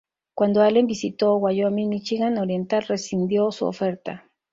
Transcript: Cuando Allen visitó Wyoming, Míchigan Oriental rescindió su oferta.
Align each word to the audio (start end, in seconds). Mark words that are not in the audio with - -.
Cuando 0.33 0.63
Allen 0.63 0.87
visitó 0.87 1.35
Wyoming, 1.37 1.87
Míchigan 1.89 2.39
Oriental 2.39 2.81
rescindió 2.87 3.51
su 3.51 3.67
oferta. 3.67 4.25